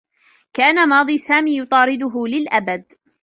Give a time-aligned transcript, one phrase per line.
[0.53, 2.93] كان ماضي سامي يطارده للأبد.